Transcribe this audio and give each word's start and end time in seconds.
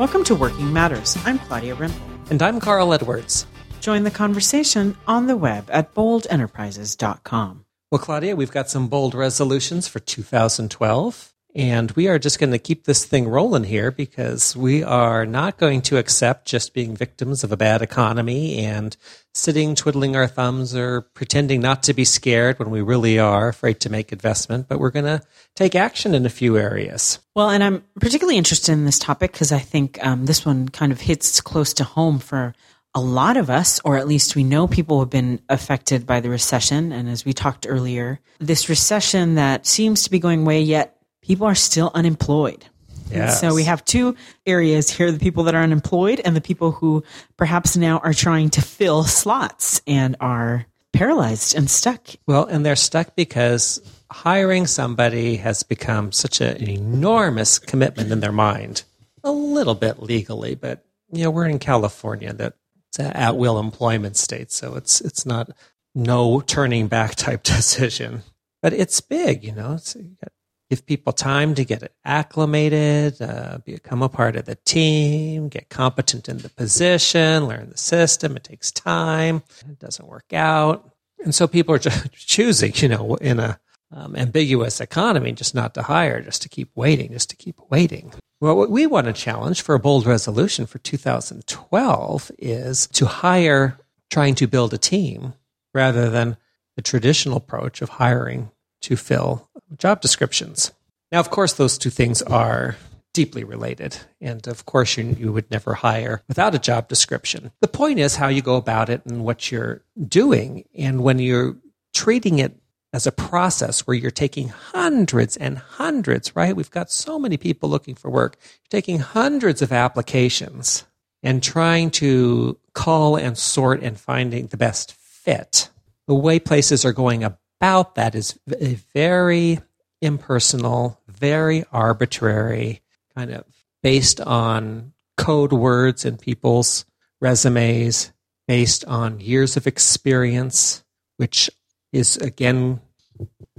Welcome 0.00 0.24
to 0.24 0.34
Working 0.34 0.72
Matters. 0.72 1.18
I'm 1.26 1.38
Claudia 1.38 1.76
Rimple. 1.76 2.00
And 2.30 2.42
I'm 2.42 2.58
Carl 2.58 2.94
Edwards. 2.94 3.44
Join 3.80 4.04
the 4.04 4.10
conversation 4.10 4.96
on 5.06 5.26
the 5.26 5.36
web 5.36 5.68
at 5.70 5.92
boldenterprises.com. 5.92 7.66
Well, 7.92 7.98
Claudia, 7.98 8.34
we've 8.34 8.50
got 8.50 8.70
some 8.70 8.88
bold 8.88 9.14
resolutions 9.14 9.88
for 9.88 9.98
2012. 9.98 11.34
And 11.54 11.90
we 11.92 12.06
are 12.08 12.18
just 12.18 12.38
going 12.38 12.52
to 12.52 12.58
keep 12.58 12.84
this 12.84 13.04
thing 13.04 13.28
rolling 13.28 13.64
here 13.64 13.90
because 13.90 14.56
we 14.56 14.82
are 14.82 15.26
not 15.26 15.58
going 15.58 15.82
to 15.82 15.98
accept 15.98 16.46
just 16.46 16.74
being 16.74 16.94
victims 16.94 17.42
of 17.42 17.50
a 17.50 17.56
bad 17.56 17.82
economy 17.82 18.64
and 18.64 18.96
sitting 19.34 19.74
twiddling 19.74 20.16
our 20.16 20.28
thumbs 20.28 20.74
or 20.74 21.02
pretending 21.02 21.60
not 21.60 21.82
to 21.84 21.94
be 21.94 22.04
scared 22.04 22.58
when 22.58 22.70
we 22.70 22.80
really 22.80 23.18
are 23.18 23.48
afraid 23.48 23.80
to 23.80 23.90
make 23.90 24.12
investment, 24.12 24.68
but 24.68 24.78
we're 24.78 24.90
going 24.90 25.04
to 25.04 25.22
take 25.56 25.74
action 25.74 26.14
in 26.14 26.24
a 26.24 26.30
few 26.30 26.56
areas. 26.56 27.18
Well, 27.34 27.50
and 27.50 27.62
I'm 27.64 27.84
particularly 28.00 28.38
interested 28.38 28.72
in 28.72 28.84
this 28.84 28.98
topic 28.98 29.32
because 29.32 29.52
I 29.52 29.58
think 29.58 30.04
um, 30.04 30.26
this 30.26 30.44
one 30.46 30.68
kind 30.68 30.92
of 30.92 31.00
hits 31.00 31.40
close 31.40 31.74
to 31.74 31.84
home 31.84 32.18
for 32.18 32.54
a 32.94 33.00
lot 33.00 33.36
of 33.36 33.50
us, 33.50 33.80
or 33.84 33.96
at 33.96 34.08
least 34.08 34.34
we 34.34 34.42
know 34.42 34.66
people 34.66 34.98
have 35.00 35.10
been 35.10 35.40
affected 35.48 36.06
by 36.06 36.20
the 36.20 36.28
recession. 36.28 36.90
And 36.92 37.08
as 37.08 37.24
we 37.24 37.32
talked 37.32 37.66
earlier, 37.68 38.20
this 38.40 38.68
recession 38.68 39.36
that 39.36 39.64
seems 39.64 40.02
to 40.04 40.10
be 40.10 40.18
going 40.18 40.42
away, 40.42 40.62
yet 40.62 40.96
people 41.22 41.46
are 41.46 41.54
still 41.54 41.90
unemployed. 41.94 42.64
Yes. 43.10 43.40
So 43.40 43.54
we 43.54 43.64
have 43.64 43.84
two 43.84 44.16
areas 44.46 44.88
here 44.90 45.10
the 45.10 45.18
people 45.18 45.44
that 45.44 45.54
are 45.54 45.62
unemployed 45.62 46.20
and 46.24 46.36
the 46.36 46.40
people 46.40 46.70
who 46.70 47.02
perhaps 47.36 47.76
now 47.76 47.98
are 47.98 48.14
trying 48.14 48.50
to 48.50 48.62
fill 48.62 49.04
slots 49.04 49.82
and 49.86 50.16
are 50.20 50.66
paralyzed 50.92 51.56
and 51.56 51.70
stuck. 51.70 52.06
Well, 52.26 52.44
and 52.44 52.64
they're 52.64 52.76
stuck 52.76 53.16
because 53.16 53.80
hiring 54.10 54.66
somebody 54.66 55.36
has 55.36 55.62
become 55.62 56.12
such 56.12 56.40
an 56.40 56.56
enormous 56.68 57.58
commitment 57.58 58.12
in 58.12 58.20
their 58.20 58.32
mind. 58.32 58.84
A 59.24 59.32
little 59.32 59.74
bit 59.74 60.02
legally, 60.02 60.54
but 60.54 60.84
you 61.12 61.24
know, 61.24 61.30
we're 61.30 61.46
in 61.46 61.58
California 61.58 62.32
that 62.32 62.54
it's 62.88 62.98
an 62.98 63.12
at 63.12 63.36
will 63.36 63.58
employment 63.58 64.16
state, 64.16 64.50
so 64.50 64.74
it's 64.76 65.00
it's 65.00 65.26
not 65.26 65.50
no 65.94 66.40
turning 66.40 66.88
back 66.88 67.14
type 67.16 67.42
decision. 67.42 68.22
But 68.62 68.72
it's 68.72 69.00
big, 69.00 69.44
you 69.44 69.52
know. 69.52 69.74
It's, 69.74 69.94
you 69.94 70.16
got 70.22 70.32
give 70.70 70.86
people 70.86 71.12
time 71.12 71.54
to 71.56 71.64
get 71.64 71.92
acclimated, 72.04 73.20
uh, 73.20 73.58
become 73.64 74.02
a 74.02 74.08
part 74.08 74.36
of 74.36 74.44
the 74.44 74.54
team, 74.54 75.48
get 75.48 75.68
competent 75.68 76.28
in 76.28 76.38
the 76.38 76.48
position, 76.48 77.46
learn 77.46 77.68
the 77.68 77.76
system. 77.76 78.36
It 78.36 78.44
takes 78.44 78.70
time. 78.70 79.42
It 79.68 79.80
doesn't 79.80 80.08
work 80.08 80.32
out. 80.32 80.88
And 81.24 81.34
so 81.34 81.48
people 81.48 81.74
are 81.74 81.78
just 81.90 82.14
choosing, 82.14 82.72
you 82.76 82.88
know, 82.88 83.16
in 83.16 83.40
a 83.40 83.58
um, 83.92 84.14
ambiguous 84.14 84.80
economy, 84.80 85.32
just 85.32 85.54
not 85.54 85.74
to 85.74 85.82
hire, 85.82 86.22
just 86.22 86.42
to 86.42 86.48
keep 86.48 86.70
waiting, 86.76 87.10
just 87.12 87.30
to 87.30 87.36
keep 87.36 87.56
waiting. 87.68 88.12
Well, 88.40 88.56
what 88.56 88.70
we 88.70 88.86
want 88.86 89.06
to 89.06 89.12
challenge 89.12 89.60
for 89.60 89.74
a 89.74 89.80
bold 89.80 90.06
resolution 90.06 90.66
for 90.66 90.78
2012 90.78 92.30
is 92.38 92.86
to 92.86 93.06
hire 93.06 93.78
trying 94.08 94.36
to 94.36 94.46
build 94.46 94.72
a 94.72 94.78
team 94.78 95.34
rather 95.74 96.08
than 96.08 96.36
the 96.76 96.82
traditional 96.82 97.36
approach 97.36 97.82
of 97.82 97.88
hiring 97.88 98.50
to 98.82 98.96
fill 98.96 99.48
job 99.76 100.00
descriptions. 100.00 100.72
Now, 101.12 101.20
of 101.20 101.30
course, 101.30 101.54
those 101.54 101.78
two 101.78 101.90
things 101.90 102.22
are 102.22 102.76
deeply 103.12 103.44
related. 103.44 103.98
And 104.20 104.46
of 104.46 104.66
course, 104.66 104.96
you, 104.96 105.16
you 105.18 105.32
would 105.32 105.50
never 105.50 105.74
hire 105.74 106.22
without 106.28 106.54
a 106.54 106.60
job 106.60 106.88
description. 106.88 107.50
The 107.60 107.68
point 107.68 107.98
is 107.98 108.16
how 108.16 108.28
you 108.28 108.42
go 108.42 108.56
about 108.56 108.88
it 108.88 109.04
and 109.04 109.24
what 109.24 109.50
you're 109.50 109.82
doing. 110.06 110.64
And 110.76 111.02
when 111.02 111.18
you're 111.18 111.56
treating 111.92 112.38
it 112.38 112.56
as 112.92 113.06
a 113.06 113.12
process 113.12 113.86
where 113.86 113.96
you're 113.96 114.10
taking 114.10 114.48
hundreds 114.48 115.36
and 115.36 115.58
hundreds, 115.58 116.34
right? 116.34 116.56
We've 116.56 116.70
got 116.70 116.90
so 116.90 117.18
many 117.18 117.36
people 117.36 117.68
looking 117.68 117.94
for 117.94 118.10
work. 118.10 118.36
You're 118.40 118.80
taking 118.80 118.98
hundreds 118.98 119.62
of 119.62 119.72
applications 119.72 120.84
and 121.22 121.42
trying 121.42 121.90
to 121.90 122.58
call 122.74 123.16
and 123.16 123.36
sort 123.36 123.82
and 123.82 123.98
finding 123.98 124.46
the 124.46 124.56
best 124.56 124.92
fit. 124.92 125.68
The 126.06 126.14
way 126.14 126.38
places 126.38 126.84
are 126.84 126.92
going 126.92 127.22
about 127.22 127.38
that 127.60 128.14
is 128.14 128.38
a 128.60 128.74
very 128.94 129.60
impersonal, 130.00 130.98
very 131.08 131.64
arbitrary, 131.72 132.80
kind 133.14 133.30
of 133.30 133.44
based 133.82 134.20
on 134.20 134.92
code 135.16 135.52
words 135.52 136.04
in 136.04 136.16
people's 136.16 136.84
resumes, 137.20 138.12
based 138.48 138.84
on 138.86 139.20
years 139.20 139.56
of 139.56 139.66
experience, 139.66 140.82
which 141.18 141.50
is 141.92 142.16
again, 142.16 142.80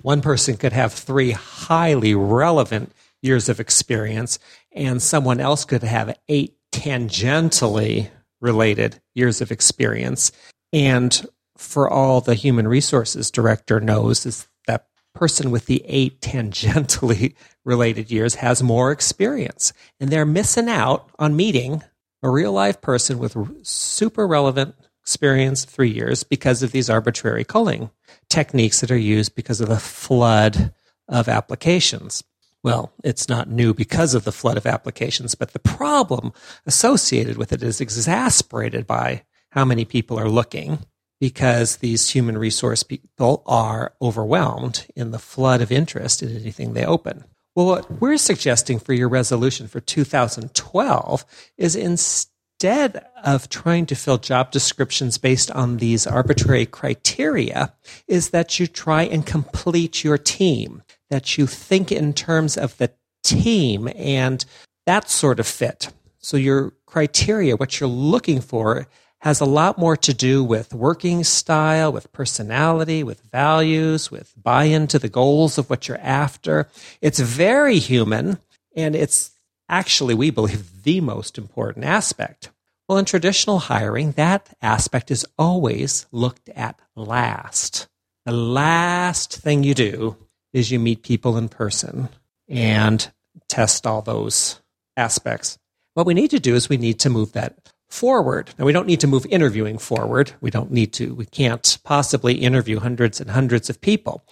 one 0.02 0.22
person 0.22 0.58
could 0.58 0.74
have 0.74 0.92
three 0.92 1.32
highly 1.32 2.16
relevant 2.16 2.92
years 3.22 3.50
of 3.50 3.60
experience, 3.60 4.40
and 4.72 5.02
someone 5.02 5.40
else 5.40 5.64
could 5.64 5.84
have 5.84 6.18
eight 6.28 6.56
tangentially 6.72 8.10
related 8.40 9.00
years 9.14 9.42
of 9.42 9.52
experience. 9.52 10.32
And 10.74 11.26
for 11.62 11.90
all 11.90 12.22
the 12.22 12.36
human 12.36 12.68
resources 12.68 13.32
director 13.32 13.80
knows 13.80 14.26
is 14.26 14.48
that 14.68 14.88
person 15.14 15.52
with 15.52 15.68
the 15.68 15.84
eight 15.86 16.20
tangentially 16.22 17.36
related 17.66 18.12
years 18.12 18.36
has 18.36 18.64
more 18.64 18.92
experience. 18.92 19.72
And 20.00 20.10
they're 20.10 20.26
missing 20.26 20.70
out 20.70 21.10
on 21.20 21.36
meeting 21.36 21.84
a 22.24 22.30
real 22.30 22.52
life 22.52 22.82
person 22.82 23.20
with 23.20 23.38
super 23.66 24.28
relevant 24.28 24.76
experience 25.02 25.66
three 25.66 25.90
years 25.90 26.24
because 26.24 26.64
of 26.64 26.72
these 26.72 26.90
arbitrary 26.90 27.44
culling 27.44 27.90
techniques 28.30 28.82
that 28.82 28.92
are 28.92 28.98
used 28.98 29.36
because 29.36 29.62
of 29.62 29.70
the 29.70 29.80
flood 29.80 30.74
of 31.08 31.28
applications. 31.28 32.24
Well, 32.64 32.94
it's 33.04 33.28
not 33.28 33.50
new 33.50 33.74
because 33.74 34.14
of 34.14 34.24
the 34.24 34.32
flood 34.32 34.58
of 34.58 34.68
applications, 34.68 35.34
but 35.34 35.54
the 35.54 35.60
problem 35.60 36.32
associated 36.66 37.38
with 37.38 37.52
it 37.52 37.64
is 37.64 37.82
exasperated 37.82 38.86
by 38.86 39.24
how 39.50 39.66
many 39.66 39.84
people 39.84 40.20
are 40.20 40.30
looking 40.30 40.80
because 41.22 41.78
these 41.78 42.10
human 42.10 42.36
resource 42.36 42.82
people 42.82 43.44
are 43.46 43.94
overwhelmed 44.02 44.88
in 44.96 45.12
the 45.12 45.20
flood 45.20 45.62
of 45.62 45.72
interest 45.72 46.24
in 46.24 46.36
anything 46.36 46.74
they 46.74 46.84
open. 46.84 47.24
Well, 47.56 47.68
what 47.68 48.02
we're 48.02 48.18
suggesting 48.18 48.80
for 48.80 48.94
your 48.94 49.08
resolution 49.08 49.68
for 49.68 49.80
2012 49.80 51.26
is 51.60 51.76
instead 51.76 53.06
of 53.24 53.50
trying 53.50 53.86
to 53.86 53.96
fill 53.96 54.18
job 54.18 54.50
descriptions 54.50 55.20
based 55.20 55.52
on 55.52 55.78
these 55.78 56.08
arbitrary 56.08 56.66
criteria, 56.66 57.72
is 58.08 58.32
that 58.32 58.60
you 58.60 58.66
try 58.66 59.04
and 59.04 59.24
complete 59.24 60.04
your 60.04 60.18
team, 60.18 60.82
that 61.12 61.38
you 61.38 61.46
think 61.46 61.92
in 61.92 62.14
terms 62.14 62.58
of 62.58 62.76
the 62.78 62.92
team 63.24 63.88
and 63.96 64.44
that 64.88 65.08
sort 65.08 65.40
of 65.40 65.46
fit. 65.46 65.90
So 66.18 66.36
your 66.36 66.74
criteria, 66.88 67.56
what 67.56 67.80
you're 67.80 67.90
looking 67.90 68.42
for 68.42 68.88
has 69.22 69.40
a 69.40 69.46
lot 69.46 69.78
more 69.78 69.96
to 69.96 70.14
do 70.14 70.44
with 70.44 70.74
working 70.74 71.24
style, 71.24 71.92
with 71.92 72.12
personality, 72.12 73.04
with 73.04 73.22
values, 73.32 74.10
with 74.10 74.34
buy 74.36 74.64
into 74.64 74.98
the 74.98 75.10
goals 75.10 75.58
of 75.58 75.70
what 75.70 75.88
you're 75.88 76.00
after. 76.00 76.68
It's 77.02 77.20
very 77.20 77.78
human, 77.78 78.40
and 78.76 78.96
it's 78.96 79.32
actually, 79.70 80.16
we 80.16 80.32
believe, 80.32 80.84
the 80.84 81.02
most 81.02 81.38
important 81.38 81.86
aspect. 81.86 82.50
Well, 82.90 82.98
in 82.98 83.06
traditional 83.06 83.60
hiring, 83.60 84.14
that 84.14 84.50
aspect 84.62 85.12
is 85.12 85.26
always 85.38 86.08
looked 86.12 86.50
at 86.50 86.80
last. 86.96 87.88
The 88.26 88.32
last 88.32 89.38
thing 89.38 89.64
you 89.64 89.74
do 89.76 90.18
is 90.52 90.72
you 90.72 90.80
meet 90.80 91.04
people 91.04 91.38
in 91.38 91.48
person 91.48 92.10
and 92.50 93.10
test 93.48 93.86
all 93.86 94.02
those 94.02 94.60
aspects. 94.98 95.58
What 95.94 96.06
we 96.06 96.14
need 96.14 96.32
to 96.32 96.40
do 96.40 96.56
is 96.56 96.70
we 96.70 96.78
need 96.78 97.00
to 97.02 97.10
move 97.10 97.34
that 97.34 97.71
forward. 97.92 98.52
Now, 98.58 98.66
we 98.66 98.72
don't 98.72 98.88
need 98.88 99.02
to 99.02 99.08
move 99.08 99.26
interviewing 99.28 99.78
forward. 99.78 100.32
We 100.42 100.50
don't 100.50 100.72
need 100.72 100.94
to, 100.94 101.14
we 101.14 101.26
can't 101.26 101.78
possibly 101.84 102.36
interview 102.36 102.80
hundreds 102.80 103.20
and 103.20 103.30
hundreds 103.30 103.70
of 103.70 103.82
people. 103.82 104.24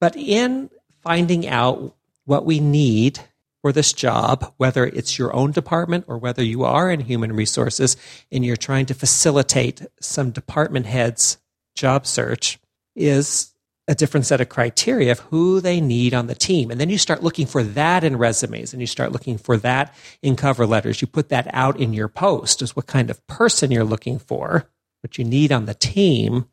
But 0.00 0.16
in 0.16 0.70
finding 1.02 1.46
out 1.48 1.96
what 2.24 2.46
we 2.46 2.60
need 2.60 3.20
for 3.60 3.72
this 3.72 3.92
job, 3.92 4.52
whether 4.56 4.86
it's 4.86 5.18
your 5.18 5.34
own 5.34 5.50
department 5.50 6.04
or 6.06 6.18
whether 6.18 6.44
you 6.44 6.62
are 6.64 6.90
in 6.90 7.00
human 7.00 7.32
resources 7.32 7.96
and 8.30 8.44
you're 8.44 8.56
trying 8.56 8.86
to 8.86 8.94
facilitate 8.94 9.84
some 10.00 10.30
department 10.30 10.86
heads 10.86 11.38
job 11.74 12.06
search, 12.06 12.58
is 12.94 13.52
a 13.88 13.94
different 13.94 14.26
set 14.26 14.40
of 14.40 14.50
criteria 14.50 15.10
of 15.10 15.20
who 15.20 15.60
they 15.60 15.80
need 15.80 16.12
on 16.12 16.26
the 16.26 16.34
team. 16.34 16.70
And 16.70 16.78
then 16.78 16.90
you 16.90 16.98
start 16.98 17.22
looking 17.22 17.46
for 17.46 17.62
that 17.62 18.04
in 18.04 18.18
resumes 18.18 18.72
and 18.72 18.82
you 18.82 18.86
start 18.86 19.12
looking 19.12 19.38
for 19.38 19.56
that 19.56 19.94
in 20.22 20.36
cover 20.36 20.66
letters. 20.66 21.00
You 21.00 21.08
put 21.08 21.30
that 21.30 21.48
out 21.54 21.80
in 21.80 21.94
your 21.94 22.08
post 22.08 22.60
as 22.60 22.76
what 22.76 22.86
kind 22.86 23.08
of 23.08 23.26
person 23.26 23.70
you're 23.70 23.84
looking 23.84 24.18
for, 24.18 24.68
what 25.00 25.16
you 25.16 25.24
need 25.24 25.50
on 25.50 25.64
the 25.64 25.74
team. 25.74 26.46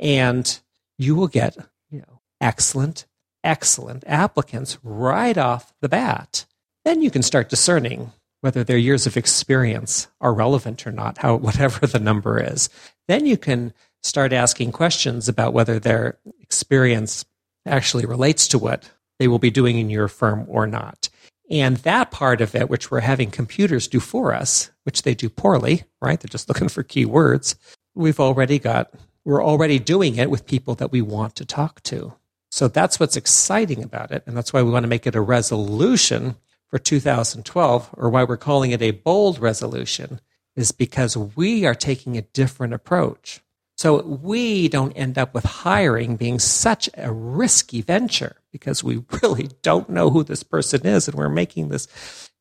And 0.00 0.58
you 0.96 1.14
will 1.14 1.28
get, 1.28 1.56
you 1.90 2.00
know, 2.00 2.20
excellent, 2.40 3.04
excellent 3.44 4.02
applicants 4.06 4.78
right 4.82 5.36
off 5.36 5.74
the 5.82 5.88
bat. 5.88 6.46
Then 6.86 7.02
you 7.02 7.10
can 7.10 7.22
start 7.22 7.50
discerning 7.50 8.10
whether 8.40 8.64
their 8.64 8.78
years 8.78 9.06
of 9.06 9.16
experience 9.16 10.08
are 10.20 10.34
relevant 10.34 10.86
or 10.86 10.92
not, 10.92 11.18
how, 11.18 11.36
whatever 11.36 11.86
the 11.86 12.00
number 12.00 12.42
is. 12.42 12.70
Then 13.06 13.26
you 13.26 13.36
can 13.36 13.74
start 14.04 14.32
asking 14.34 14.70
questions 14.70 15.28
about 15.28 15.54
whether 15.54 15.78
their 15.78 16.18
experience 16.54 17.24
actually 17.66 18.06
relates 18.06 18.46
to 18.48 18.58
what 18.58 18.88
they 19.18 19.26
will 19.26 19.40
be 19.40 19.50
doing 19.50 19.78
in 19.78 19.90
your 19.90 20.06
firm 20.06 20.44
or 20.48 20.68
not. 20.68 21.08
And 21.50 21.78
that 21.78 22.12
part 22.12 22.40
of 22.40 22.54
it, 22.54 22.70
which 22.70 22.90
we're 22.90 23.00
having 23.00 23.30
computers 23.30 23.88
do 23.88 23.98
for 23.98 24.32
us, 24.32 24.70
which 24.84 25.02
they 25.02 25.14
do 25.14 25.28
poorly, 25.28 25.82
right? 26.00 26.18
They're 26.18 26.28
just 26.28 26.48
looking 26.50 26.68
for 26.68 26.84
keywords. 26.84 27.56
We've 27.94 28.20
already 28.20 28.58
got, 28.60 28.94
we're 29.24 29.44
already 29.44 29.80
doing 29.80 30.16
it 30.16 30.30
with 30.30 30.46
people 30.46 30.76
that 30.76 30.92
we 30.92 31.02
want 31.02 31.34
to 31.36 31.44
talk 31.44 31.82
to. 31.84 32.14
So 32.50 32.68
that's 32.68 33.00
what's 33.00 33.16
exciting 33.16 33.82
about 33.82 34.12
it. 34.12 34.22
And 34.26 34.36
that's 34.36 34.52
why 34.52 34.62
we 34.62 34.70
want 34.70 34.84
to 34.84 34.88
make 34.88 35.08
it 35.08 35.16
a 35.16 35.20
resolution 35.20 36.36
for 36.68 36.78
2012, 36.78 37.90
or 37.96 38.10
why 38.10 38.24
we're 38.24 38.36
calling 38.36 38.70
it 38.70 38.80
a 38.80 38.92
bold 38.92 39.40
resolution, 39.40 40.20
is 40.54 40.70
because 40.72 41.16
we 41.16 41.66
are 41.66 41.74
taking 41.74 42.16
a 42.16 42.22
different 42.22 42.72
approach. 42.72 43.40
So 43.84 44.00
we 44.00 44.68
don't 44.68 44.92
end 44.92 45.18
up 45.18 45.34
with 45.34 45.44
hiring 45.44 46.16
being 46.16 46.38
such 46.38 46.88
a 46.96 47.12
risky 47.12 47.82
venture 47.82 48.36
because 48.50 48.82
we 48.82 49.04
really 49.22 49.50
don't 49.60 49.90
know 49.90 50.08
who 50.08 50.24
this 50.24 50.42
person 50.42 50.86
is. 50.86 51.06
And 51.06 51.18
we're 51.18 51.28
making 51.28 51.68
this, 51.68 51.86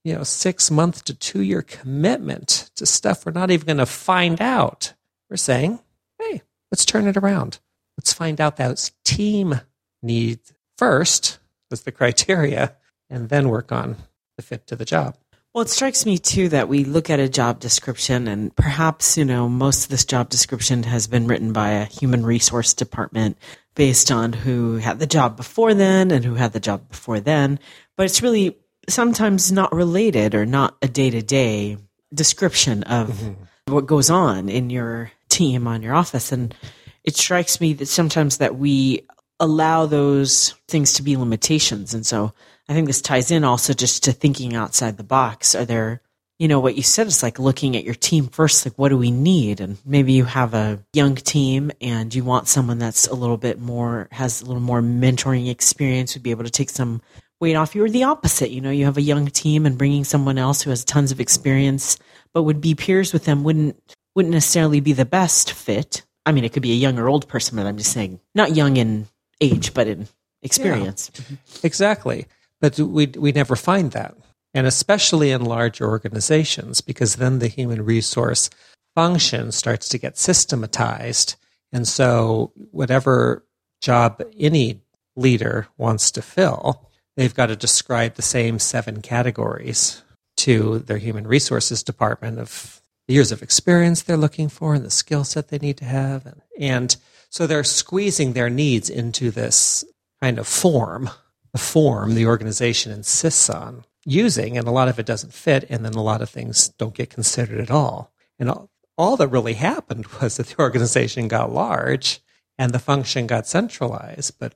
you 0.06 0.14
know, 0.14 0.24
six 0.24 0.72
month 0.72 1.04
to 1.04 1.14
two 1.14 1.42
year 1.42 1.62
commitment 1.62 2.72
to 2.78 2.86
stuff 2.86 3.26
we're 3.26 3.34
not 3.34 3.52
even 3.52 3.66
going 3.66 3.78
to 3.80 3.86
find 3.86 4.40
out. 4.40 4.94
We're 5.30 5.36
saying, 5.36 5.80
hey, 6.18 6.44
let's 6.72 6.86
turn 6.86 7.08
it 7.08 7.18
around. 7.18 7.60
Let's 7.98 8.14
find 8.14 8.40
out 8.40 8.56
those 8.56 8.94
team 9.04 9.60
needs 10.02 10.54
first 10.78 11.40
as 11.70 11.82
the 11.82 11.92
criteria 11.92 12.78
and 13.10 13.28
then 13.28 13.50
work 13.50 13.70
on 13.70 13.98
the 14.38 14.44
fit 14.44 14.66
to 14.68 14.78
the 14.78 14.86
job. 14.86 15.18
Well, 15.54 15.62
it 15.62 15.70
strikes 15.70 16.04
me 16.04 16.18
too 16.18 16.50
that 16.50 16.68
we 16.68 16.84
look 16.84 17.12
at 17.12 17.20
a 17.20 17.30
job 17.30 17.60
description, 17.60 18.28
and 18.28 18.56
perhaps, 18.56 19.20
you 19.20 19.26
know, 19.26 19.48
most 19.48 19.84
of 19.84 19.90
this 19.90 20.04
job 20.04 20.30
description 20.30 20.82
has 20.82 21.06
been 21.06 21.28
written 21.28 21.54
by 21.54 21.70
a 21.70 21.86
human 21.86 22.26
resource 22.26 22.74
department 22.74 23.38
based 23.76 24.12
on 24.12 24.34
who 24.34 24.78
had 24.78 24.98
the 24.98 25.06
job 25.06 25.38
before 25.38 25.76
then 25.76 26.10
and 26.10 26.26
who 26.26 26.34
had 26.34 26.54
the 26.54 26.60
job 26.60 26.90
before 26.90 27.20
then. 27.20 27.60
But 27.96 28.08
it's 28.08 28.24
really 28.24 28.58
sometimes 28.90 29.52
not 29.52 29.72
related 29.74 30.34
or 30.34 30.48
not 30.48 30.76
a 30.82 30.88
day 30.88 31.12
to 31.12 31.22
day 31.22 31.78
description 32.12 32.82
of 32.84 33.10
mm-hmm. 33.10 33.74
what 33.74 33.86
goes 33.86 34.10
on 34.10 34.50
in 34.50 34.72
your 34.72 35.12
team, 35.30 35.68
on 35.68 35.84
your 35.84 35.94
office. 35.94 36.32
And 36.32 36.56
it 37.04 37.16
strikes 37.16 37.62
me 37.62 37.74
that 37.74 37.88
sometimes 37.88 38.38
that 38.38 38.56
we 38.56 39.06
allow 39.44 39.86
those 39.86 40.56
things 40.68 40.94
to 40.94 41.04
be 41.04 41.18
limitations. 41.18 41.94
And 41.94 42.06
so 42.06 42.34
I 42.70 42.74
think 42.74 42.88
this 42.88 43.02
ties 43.02 43.30
in 43.30 43.44
also 43.44 43.74
just 43.74 44.04
to 44.06 44.14
thinking 44.14 44.56
outside 44.56 44.98
the 44.98 45.04
box. 45.04 45.54
Are 45.54 45.66
there, 45.66 46.02
you 46.40 46.48
know, 46.48 46.62
what 46.62 46.76
you 46.76 46.82
said 46.82 47.08
is 47.08 47.22
like 47.22 47.40
looking 47.40 47.76
at 47.76 47.84
your 47.84 47.94
team 47.94 48.28
first, 48.28 48.66
like 48.66 48.80
what 48.80 48.90
do 48.90 48.98
we 48.98 49.12
need? 49.12 49.60
And 49.60 49.78
maybe 49.86 50.14
you 50.14 50.24
have 50.24 50.54
a 50.54 50.80
young 50.94 51.16
team 51.16 51.72
and 51.82 52.16
you 52.16 52.24
want 52.24 52.48
someone 52.48 52.80
that's 52.80 53.08
a 53.08 53.16
little 53.16 53.38
bit 53.38 53.60
more, 53.60 54.08
has 54.12 54.42
a 54.42 54.46
little 54.46 54.62
more 54.62 54.82
mentoring 54.82 55.50
experience, 55.50 56.16
would 56.16 56.24
be 56.24 56.32
able 56.32 56.46
to 56.46 56.50
take 56.50 56.70
some 56.70 57.02
weight 57.42 57.56
off 57.56 57.76
you, 57.76 57.84
or 57.84 57.90
the 57.90 58.06
opposite. 58.06 58.52
You 58.52 58.62
know, 58.62 58.72
you 58.72 58.86
have 58.86 58.98
a 58.98 59.02
young 59.02 59.28
team 59.28 59.66
and 59.66 59.78
bringing 59.78 60.06
someone 60.06 60.38
else 60.38 60.62
who 60.62 60.70
has 60.70 60.86
tons 60.86 61.12
of 61.12 61.20
experience, 61.20 62.00
but 62.34 62.44
would 62.44 62.62
be 62.62 62.76
peers 62.76 63.12
with 63.12 63.26
them 63.26 63.44
wouldn't 63.44 63.78
wouldn't 64.16 64.34
necessarily 64.34 64.80
be 64.80 64.94
the 64.94 65.06
best 65.06 65.52
fit. 65.52 66.06
I 66.26 66.32
mean, 66.32 66.46
it 66.46 66.54
could 66.54 66.64
be 66.64 66.72
a 66.72 66.76
young 66.76 66.98
or 67.00 67.10
old 67.10 67.28
person, 67.28 67.58
but 67.58 67.66
I'm 67.66 67.78
just 67.78 67.92
saying, 67.92 68.22
not 68.34 68.56
young 68.56 68.78
in 68.78 69.08
age, 69.42 69.74
but 69.74 69.88
in 69.88 70.08
experience. 70.42 71.12
Yeah, 71.16 71.38
exactly. 71.64 72.28
But 72.62 72.80
we, 72.80 73.08
we 73.08 73.32
never 73.32 73.56
find 73.56 73.92
that. 73.92 74.16
And 74.54 74.68
especially 74.68 75.32
in 75.32 75.44
large 75.44 75.82
organizations, 75.82 76.82
because 76.82 77.16
then 77.16 77.40
the 77.40 77.48
human 77.48 77.84
resource 77.84 78.50
function 78.96 79.52
starts 79.52 79.90
to 79.90 79.98
get 79.98 80.18
systematized. 80.18 81.36
And 81.72 81.88
so, 81.88 82.52
whatever 82.72 83.44
job 83.82 84.22
any 84.38 84.82
leader 85.16 85.68
wants 85.78 86.12
to 86.12 86.22
fill, 86.22 86.90
they've 87.18 87.34
got 87.34 87.48
to 87.48 87.56
describe 87.56 88.14
the 88.14 88.22
same 88.22 88.60
seven 88.60 89.02
categories 89.02 90.04
to 90.38 90.80
their 90.80 90.98
human 90.98 91.28
resources 91.28 91.84
department 91.84 92.40
of 92.40 92.82
the 93.08 93.14
years 93.14 93.32
of 93.32 93.42
experience 93.42 94.02
they're 94.02 94.18
looking 94.18 94.50
for 94.50 94.76
and 94.76 94.86
the 94.86 94.90
skill 94.90 95.24
set 95.24 95.50
they 95.50 95.58
need 95.58 95.78
to 95.78 95.86
have. 95.86 96.26
And, 96.26 96.42
and 96.60 96.96
so 97.34 97.48
they're 97.48 97.64
squeezing 97.64 98.34
their 98.34 98.50
needs 98.52 98.92
into 98.92 99.32
this 99.32 99.84
kind 100.22 100.38
of 100.38 100.48
form 100.48 101.10
the 101.52 101.58
form 101.58 102.14
the 102.14 102.28
organization 102.28 102.92
insists 102.92 103.50
on 103.50 103.86
using, 104.06 104.56
and 104.56 104.68
a 104.68 104.72
lot 104.72 104.88
of 104.88 105.00
it 105.00 105.06
doesn't 105.08 105.34
fit, 105.34 105.66
and 105.68 105.84
then 105.84 105.96
a 105.96 106.04
lot 106.04 106.22
of 106.22 106.30
things 106.30 106.70
don't 106.78 106.94
get 106.94 107.10
considered 107.10 107.60
at 107.60 107.72
all. 107.72 108.12
And 108.38 108.52
all, 108.52 108.70
all 109.00 109.18
that 109.18 109.30
really 109.30 109.54
happened 109.54 110.06
was 110.22 110.38
that 110.38 110.46
the 110.46 110.60
organization 110.60 111.28
got 111.28 111.52
large 111.52 112.22
and 112.60 112.72
the 112.72 112.78
function 112.78 113.26
got 113.26 113.48
centralized, 113.48 114.38
but 114.38 114.54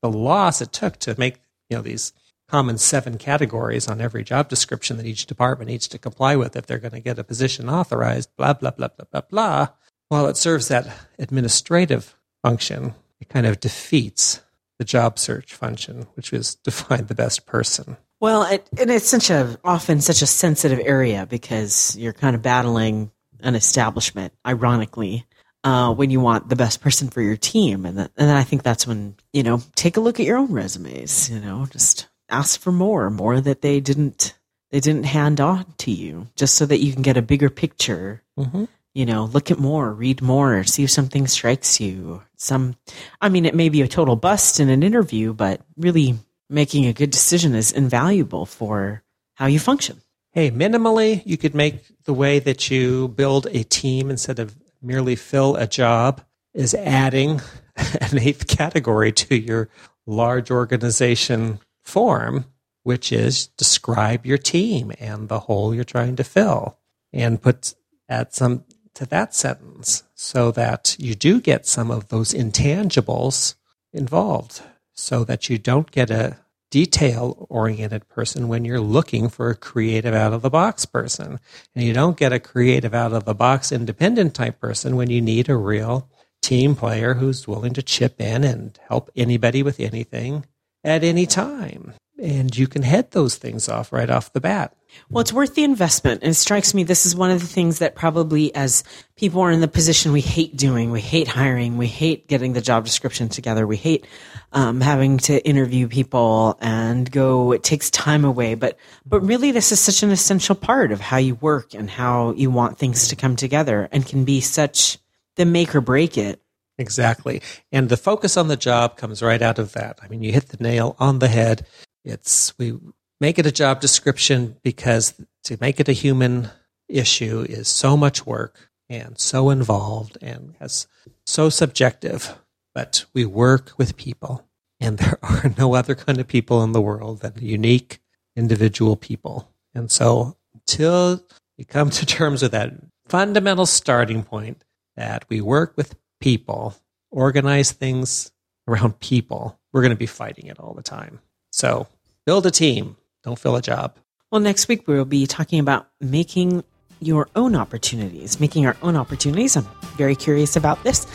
the 0.00 0.10
loss 0.10 0.60
it 0.60 0.72
took 0.72 0.98
to 0.98 1.18
make 1.18 1.40
you 1.68 1.78
know 1.78 1.82
these 1.82 2.12
common 2.48 2.78
seven 2.78 3.18
categories 3.18 3.88
on 3.88 4.00
every 4.00 4.22
job 4.22 4.48
description 4.48 4.98
that 4.98 5.06
each 5.06 5.26
department 5.26 5.68
needs 5.68 5.88
to 5.88 5.98
comply 5.98 6.36
with 6.36 6.54
if 6.54 6.66
they're 6.66 6.78
going 6.78 6.92
to 6.92 7.00
get 7.00 7.18
a 7.18 7.24
position 7.24 7.68
authorized, 7.68 8.28
blah, 8.36 8.52
blah, 8.52 8.70
blah, 8.70 8.88
blah, 8.88 9.06
blah, 9.10 9.20
blah. 9.20 9.68
While 10.08 10.26
it 10.26 10.36
serves 10.36 10.68
that 10.68 10.88
administrative 11.18 12.16
function, 12.42 12.94
it 13.20 13.28
kind 13.28 13.46
of 13.46 13.60
defeats 13.60 14.40
the 14.78 14.84
job 14.84 15.18
search 15.18 15.54
function, 15.54 16.06
which 16.14 16.32
is 16.32 16.54
to 16.64 16.70
find 16.70 17.08
the 17.08 17.14
best 17.14 17.46
person. 17.46 17.96
Well, 18.20 18.42
it, 18.42 18.68
and 18.78 18.90
it's 18.90 19.08
such 19.08 19.30
a 19.30 19.58
often 19.64 20.00
such 20.00 20.20
a 20.20 20.26
sensitive 20.26 20.80
area 20.82 21.26
because 21.26 21.96
you're 21.96 22.12
kind 22.12 22.36
of 22.36 22.42
battling 22.42 23.10
an 23.40 23.54
establishment. 23.54 24.34
Ironically, 24.46 25.24
uh, 25.64 25.94
when 25.94 26.10
you 26.10 26.20
want 26.20 26.48
the 26.48 26.56
best 26.56 26.82
person 26.82 27.08
for 27.08 27.22
your 27.22 27.36
team, 27.36 27.86
and 27.86 27.96
that, 27.96 28.10
and 28.18 28.30
I 28.30 28.44
think 28.44 28.62
that's 28.62 28.86
when 28.86 29.14
you 29.32 29.42
know 29.42 29.62
take 29.74 29.96
a 29.96 30.00
look 30.00 30.20
at 30.20 30.26
your 30.26 30.36
own 30.36 30.52
resumes. 30.52 31.30
You 31.30 31.40
know, 31.40 31.66
just 31.70 32.08
ask 32.28 32.60
for 32.60 32.72
more, 32.72 33.08
more 33.08 33.40
that 33.40 33.62
they 33.62 33.80
didn't 33.80 34.34
they 34.70 34.80
didn't 34.80 35.04
hand 35.04 35.40
on 35.40 35.64
to 35.78 35.90
you, 35.90 36.28
just 36.36 36.56
so 36.56 36.66
that 36.66 36.80
you 36.80 36.92
can 36.92 37.02
get 37.02 37.16
a 37.16 37.22
bigger 37.22 37.48
picture. 37.48 38.22
Mm-hmm 38.38 38.64
you 38.94 39.06
know, 39.06 39.24
look 39.24 39.50
at 39.50 39.58
more, 39.58 39.92
read 39.92 40.20
more, 40.20 40.64
see 40.64 40.84
if 40.84 40.90
something 40.90 41.26
strikes 41.26 41.80
you. 41.80 42.22
Some, 42.36 42.76
I 43.20 43.28
mean, 43.28 43.44
it 43.46 43.54
may 43.54 43.68
be 43.68 43.82
a 43.82 43.88
total 43.88 44.16
bust 44.16 44.58
in 44.58 44.68
an 44.68 44.82
interview, 44.82 45.32
but 45.32 45.60
really 45.76 46.16
making 46.48 46.86
a 46.86 46.92
good 46.92 47.10
decision 47.10 47.54
is 47.54 47.72
invaluable 47.72 48.46
for 48.46 49.02
how 49.34 49.46
you 49.46 49.60
function. 49.60 50.00
Hey, 50.32 50.50
minimally, 50.50 51.22
you 51.24 51.36
could 51.36 51.54
make 51.54 51.82
the 52.04 52.14
way 52.14 52.38
that 52.40 52.70
you 52.70 53.08
build 53.08 53.46
a 53.46 53.64
team 53.64 54.10
instead 54.10 54.38
of 54.38 54.56
merely 54.82 55.16
fill 55.16 55.56
a 55.56 55.66
job 55.66 56.22
is 56.54 56.74
adding 56.74 57.40
an 57.76 58.18
eighth 58.18 58.46
category 58.46 59.12
to 59.12 59.36
your 59.36 59.68
large 60.06 60.50
organization 60.50 61.60
form, 61.82 62.46
which 62.82 63.12
is 63.12 63.48
describe 63.48 64.26
your 64.26 64.38
team 64.38 64.92
and 64.98 65.28
the 65.28 65.40
hole 65.40 65.74
you're 65.74 65.84
trying 65.84 66.16
to 66.16 66.24
fill 66.24 66.78
and 67.12 67.40
put 67.40 67.74
at 68.08 68.34
some 68.34 68.64
to 68.94 69.06
that 69.06 69.34
sentence 69.34 70.04
so 70.14 70.50
that 70.52 70.96
you 70.98 71.14
do 71.14 71.40
get 71.40 71.66
some 71.66 71.90
of 71.90 72.08
those 72.08 72.34
intangibles 72.34 73.54
involved 73.92 74.62
so 74.92 75.24
that 75.24 75.48
you 75.48 75.58
don't 75.58 75.90
get 75.90 76.10
a 76.10 76.38
detail 76.70 77.46
oriented 77.48 78.08
person 78.08 78.46
when 78.48 78.64
you're 78.64 78.80
looking 78.80 79.28
for 79.28 79.50
a 79.50 79.56
creative 79.56 80.14
out 80.14 80.32
of 80.32 80.42
the 80.42 80.50
box 80.50 80.86
person. 80.86 81.40
And 81.74 81.84
you 81.84 81.92
don't 81.92 82.16
get 82.16 82.32
a 82.32 82.38
creative 82.38 82.94
out 82.94 83.12
of 83.12 83.24
the 83.24 83.34
box 83.34 83.72
independent 83.72 84.34
type 84.34 84.60
person 84.60 84.96
when 84.96 85.10
you 85.10 85.20
need 85.20 85.48
a 85.48 85.56
real 85.56 86.08
team 86.42 86.76
player 86.76 87.14
who's 87.14 87.48
willing 87.48 87.74
to 87.74 87.82
chip 87.82 88.20
in 88.20 88.44
and 88.44 88.78
help 88.88 89.10
anybody 89.16 89.62
with 89.62 89.80
anything 89.80 90.46
at 90.84 91.04
any 91.04 91.26
time 91.26 91.92
and 92.20 92.56
you 92.56 92.66
can 92.66 92.82
head 92.82 93.10
those 93.10 93.36
things 93.36 93.68
off 93.68 93.92
right 93.92 94.10
off 94.10 94.32
the 94.32 94.40
bat. 94.40 94.74
Well, 95.08 95.22
it's 95.22 95.32
worth 95.32 95.54
the 95.54 95.64
investment. 95.64 96.22
And 96.22 96.32
it 96.32 96.34
strikes 96.34 96.74
me 96.74 96.82
this 96.82 97.06
is 97.06 97.14
one 97.14 97.30
of 97.30 97.40
the 97.40 97.46
things 97.46 97.78
that 97.78 97.94
probably 97.94 98.54
as 98.54 98.82
people 99.16 99.40
are 99.42 99.50
in 99.50 99.60
the 99.60 99.68
position 99.68 100.12
we 100.12 100.20
hate 100.20 100.56
doing, 100.56 100.90
we 100.90 101.00
hate 101.00 101.28
hiring, 101.28 101.76
we 101.76 101.86
hate 101.86 102.28
getting 102.28 102.52
the 102.52 102.60
job 102.60 102.84
description 102.84 103.28
together, 103.28 103.66
we 103.66 103.76
hate 103.76 104.06
um, 104.52 104.80
having 104.80 105.18
to 105.18 105.44
interview 105.46 105.86
people 105.86 106.58
and 106.60 107.10
go, 107.10 107.52
it 107.52 107.62
takes 107.62 107.90
time 107.90 108.24
away. 108.24 108.54
But, 108.54 108.78
but 109.06 109.20
really 109.20 109.52
this 109.52 109.72
is 109.72 109.80
such 109.80 110.02
an 110.02 110.10
essential 110.10 110.54
part 110.54 110.92
of 110.92 111.00
how 111.00 111.18
you 111.18 111.36
work 111.36 111.74
and 111.74 111.88
how 111.88 112.32
you 112.32 112.50
want 112.50 112.78
things 112.78 113.08
to 113.08 113.16
come 113.16 113.36
together 113.36 113.88
and 113.92 114.04
can 114.04 114.24
be 114.24 114.40
such 114.40 114.98
the 115.36 115.44
make 115.44 115.74
or 115.74 115.80
break 115.80 116.18
it 116.18 116.42
Exactly. 116.80 117.42
And 117.70 117.90
the 117.90 117.98
focus 117.98 118.38
on 118.38 118.48
the 118.48 118.56
job 118.56 118.96
comes 118.96 119.22
right 119.22 119.42
out 119.42 119.58
of 119.58 119.72
that. 119.72 119.98
I 120.02 120.08
mean, 120.08 120.22
you 120.22 120.32
hit 120.32 120.48
the 120.48 120.62
nail 120.62 120.96
on 120.98 121.18
the 121.18 121.28
head. 121.28 121.66
It's 122.04 122.56
we 122.58 122.78
make 123.20 123.38
it 123.38 123.46
a 123.46 123.52
job 123.52 123.80
description 123.80 124.56
because 124.62 125.14
to 125.44 125.58
make 125.60 125.80
it 125.80 125.88
a 125.88 125.92
human 125.92 126.50
issue 126.88 127.46
is 127.48 127.68
so 127.68 127.96
much 127.96 128.26
work 128.26 128.70
and 128.88 129.18
so 129.18 129.50
involved 129.50 130.18
and 130.20 130.54
has 130.58 130.86
so 131.26 131.48
subjective. 131.48 132.36
But 132.74 133.04
we 133.14 133.24
work 133.24 133.72
with 133.78 133.96
people, 133.96 134.46
and 134.80 134.98
there 134.98 135.18
are 135.22 135.52
no 135.58 135.74
other 135.74 135.94
kind 135.94 136.18
of 136.18 136.26
people 136.26 136.62
in 136.62 136.72
the 136.72 136.80
world 136.80 137.20
than 137.20 137.34
unique 137.40 138.00
individual 138.36 138.96
people. 138.96 139.48
And 139.74 139.90
so 139.90 140.36
until 140.54 141.24
you 141.56 141.64
come 141.64 141.90
to 141.90 142.06
terms 142.06 142.42
with 142.42 142.52
that 142.52 142.72
fundamental 143.06 143.66
starting 143.66 144.22
point 144.22 144.64
that 144.96 145.24
we 145.28 145.40
work 145.40 145.76
with 145.76 145.94
people, 146.20 146.76
organize 147.10 147.72
things 147.72 148.32
around 148.68 149.00
people, 149.00 149.58
we're 149.72 149.82
going 149.82 149.90
to 149.90 149.96
be 149.96 150.06
fighting 150.06 150.46
it 150.46 150.58
all 150.58 150.74
the 150.74 150.82
time. 150.82 151.20
So 151.50 151.88
build 152.26 152.46
a 152.46 152.50
team, 152.50 152.96
don't 153.22 153.38
fill 153.38 153.56
a 153.56 153.62
job. 153.62 153.96
Well, 154.30 154.40
next 154.40 154.68
week 154.68 154.86
we 154.86 154.94
will 154.94 155.04
be 155.04 155.26
talking 155.26 155.58
about 155.58 155.88
making 156.00 156.64
your 157.00 157.28
own 157.34 157.56
opportunities, 157.56 158.38
making 158.38 158.66
our 158.66 158.76
own 158.82 158.94
opportunities. 158.96 159.56
I'm 159.56 159.66
very 159.96 160.14
curious 160.14 160.54
about 160.54 160.82
this. 160.84 161.06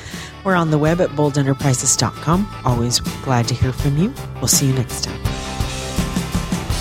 We're 0.43 0.55
on 0.55 0.71
the 0.71 0.77
web 0.77 0.99
at 0.99 1.09
boldenterprises.com. 1.11 2.55
Always 2.65 2.99
glad 2.99 3.47
to 3.47 3.53
hear 3.53 3.71
from 3.71 3.97
you. 3.97 4.13
We'll 4.35 4.47
see 4.47 4.67
you 4.67 4.73
next 4.73 5.03
time. 5.03 5.21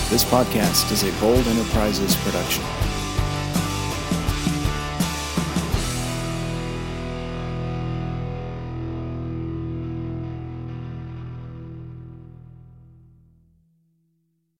This 0.09 0.23
podcast 0.23 0.91
is 0.91 1.03
a 1.03 1.19
Bold 1.19 1.45
Enterprises 1.47 2.15
production. 2.17 2.63